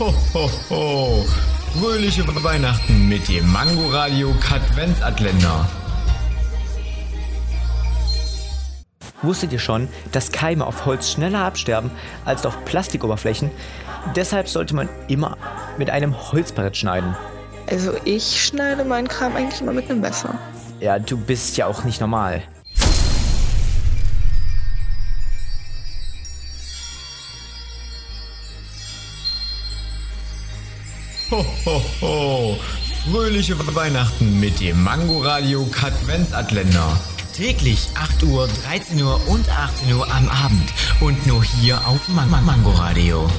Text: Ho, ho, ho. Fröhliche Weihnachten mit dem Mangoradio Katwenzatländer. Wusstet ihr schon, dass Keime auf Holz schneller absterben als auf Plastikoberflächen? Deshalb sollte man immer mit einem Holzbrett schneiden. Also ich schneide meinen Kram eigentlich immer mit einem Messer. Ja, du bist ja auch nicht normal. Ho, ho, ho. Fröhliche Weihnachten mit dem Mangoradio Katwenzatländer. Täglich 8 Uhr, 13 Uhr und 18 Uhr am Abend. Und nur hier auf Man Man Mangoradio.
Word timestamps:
Ho, 0.00 0.14
ho, 0.32 0.50
ho. 0.70 1.26
Fröhliche 1.78 2.26
Weihnachten 2.42 3.06
mit 3.06 3.28
dem 3.28 3.52
Mangoradio 3.52 4.32
Katwenzatländer. 4.40 5.68
Wusstet 9.20 9.52
ihr 9.52 9.58
schon, 9.58 9.88
dass 10.10 10.32
Keime 10.32 10.64
auf 10.64 10.86
Holz 10.86 11.12
schneller 11.12 11.40
absterben 11.40 11.90
als 12.24 12.46
auf 12.46 12.64
Plastikoberflächen? 12.64 13.50
Deshalb 14.16 14.48
sollte 14.48 14.74
man 14.74 14.88
immer 15.08 15.36
mit 15.76 15.90
einem 15.90 16.16
Holzbrett 16.32 16.78
schneiden. 16.78 17.14
Also 17.68 17.92
ich 18.06 18.42
schneide 18.42 18.86
meinen 18.86 19.06
Kram 19.06 19.36
eigentlich 19.36 19.60
immer 19.60 19.74
mit 19.74 19.90
einem 19.90 20.00
Messer. 20.00 20.34
Ja, 20.80 20.98
du 20.98 21.18
bist 21.18 21.58
ja 21.58 21.66
auch 21.66 21.84
nicht 21.84 22.00
normal. 22.00 22.42
Ho, 31.30 31.46
ho, 31.64 31.82
ho. 32.00 32.58
Fröhliche 33.08 33.56
Weihnachten 33.76 34.40
mit 34.40 34.58
dem 34.58 34.82
Mangoradio 34.82 35.64
Katwenzatländer. 35.66 37.00
Täglich 37.36 37.88
8 37.94 38.24
Uhr, 38.24 38.48
13 38.66 39.00
Uhr 39.00 39.20
und 39.28 39.48
18 39.48 39.94
Uhr 39.94 40.12
am 40.12 40.28
Abend. 40.28 40.72
Und 41.00 41.24
nur 41.28 41.44
hier 41.44 41.86
auf 41.86 42.08
Man 42.08 42.28
Man 42.30 42.44
Mangoradio. 42.44 43.30